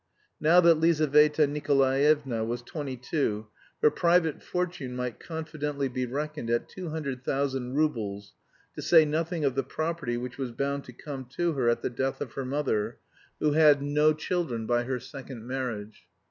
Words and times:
Now 0.39 0.59
that 0.61 0.79
Lizaveta 0.79 1.45
Nikolaevna 1.45 2.43
was 2.43 2.63
twenty 2.63 2.97
two 2.97 3.45
her 3.83 3.91
private 3.91 4.41
fortune 4.41 4.95
might 4.95 5.19
confidently 5.19 5.87
be 5.89 6.07
reckoned 6.07 6.49
at 6.49 6.67
200,000 6.69 7.75
roubles, 7.75 8.33
to 8.73 8.81
say 8.81 9.05
nothing 9.05 9.45
of 9.45 9.53
the 9.53 9.61
property 9.61 10.17
which 10.17 10.39
was 10.39 10.51
bound 10.53 10.85
to 10.85 10.91
come 10.93 11.25
to 11.33 11.51
her 11.53 11.69
at 11.69 11.83
the 11.83 11.91
death 11.91 12.19
of 12.19 12.33
her 12.33 12.45
mother, 12.45 12.97
who 13.39 13.51
had 13.51 13.83
no 13.83 14.11
children 14.11 14.65
by 14.65 14.85
her 14.85 14.99
second 14.99 15.45
marriage. 15.45 16.07